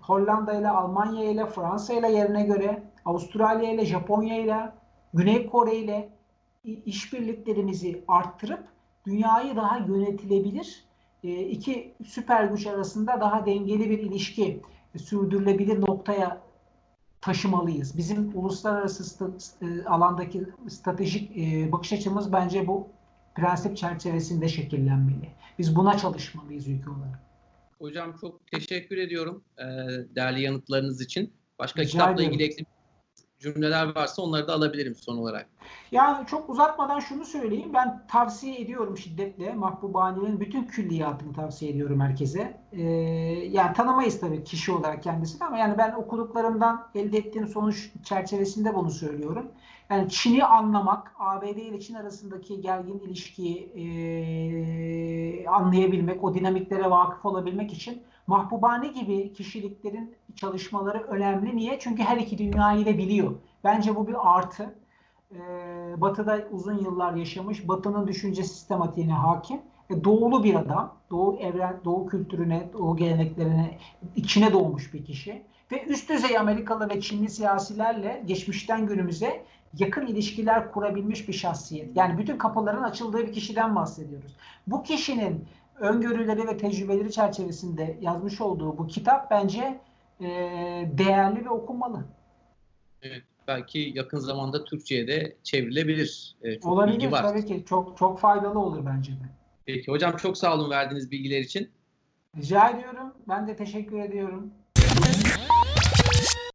[0.00, 4.72] Hollanda ile, Almanya ile, Fransa ile yerine göre, Avustralya ile, Japonya ile,
[5.14, 6.08] Güney Kore ile
[6.64, 8.64] işbirliklerimizi arttırıp
[9.06, 10.84] dünyayı daha yönetilebilir,
[11.22, 14.60] iki süper güç arasında daha dengeli bir ilişki
[14.96, 16.42] sürdürülebilir noktaya
[17.20, 17.98] taşımalıyız.
[17.98, 19.30] Bizim uluslararası
[19.86, 22.88] alandaki stratejik e, bakış açımız bence bu
[23.34, 25.28] prensip çerçevesinde şekillenmeli.
[25.58, 27.20] Biz buna çalışmalıyız ülke olarak.
[27.78, 29.64] Hocam çok teşekkür ediyorum e,
[30.14, 31.32] değerli yanıtlarınız için.
[31.58, 32.30] Başka Rica kitapla ederim.
[32.30, 32.66] ilgili eksik
[33.40, 35.46] cümleler varsa onları da alabilirim son olarak.
[35.92, 37.70] Yani çok uzatmadan şunu söyleyeyim.
[37.74, 42.60] Ben tavsiye ediyorum şiddetle Mahbubani'nin bütün külliyatını tavsiye ediyorum herkese.
[42.72, 42.82] Ee,
[43.50, 48.90] yani tanımayız tabii kişi olarak kendisini ama yani ben okuduklarımdan elde ettiğim sonuç çerçevesinde bunu
[48.90, 49.46] söylüyorum.
[49.90, 57.72] Yani Çin'i anlamak, ABD ile Çin arasındaki gergin ilişkiyi e, anlayabilmek, o dinamiklere vakıf olabilmek
[57.72, 61.56] için Mahbubani gibi kişiliklerin çalışmaları önemli.
[61.56, 61.78] Niye?
[61.78, 63.34] Çünkü her iki dünyayı da biliyor.
[63.64, 64.74] Bence bu bir artı.
[65.34, 69.60] Ee, Batı'da uzun yıllar yaşamış, Batı'nın düşünce sistematiğine hakim.
[69.90, 73.78] E, doğulu bir adam, Doğu evren, Doğu kültürüne, Doğu geleneklerine
[74.16, 75.42] içine doğmuş bir kişi.
[75.72, 79.44] Ve üst düzey Amerikalı ve Çinli siyasilerle geçmişten günümüze
[79.78, 81.96] yakın ilişkiler kurabilmiş bir şahsiyet.
[81.96, 84.36] Yani bütün kapıların açıldığı bir kişiden bahsediyoruz.
[84.66, 85.44] Bu kişinin
[85.80, 89.80] öngörüleri ve tecrübeleri çerçevesinde yazmış olduğu bu kitap bence
[90.20, 90.26] e,
[90.98, 92.04] değerli ve okunmalı.
[93.02, 96.36] Evet, belki yakın zamanda Türkçe'ye de çevrilebilir.
[96.42, 97.22] E, çok Olabilir var.
[97.22, 97.64] tabii ki.
[97.68, 99.24] Çok çok faydalı olur bence de.
[99.66, 101.70] Peki hocam çok sağ olun verdiğiniz bilgiler için.
[102.36, 103.14] Rica ediyorum.
[103.28, 104.50] Ben de teşekkür ediyorum.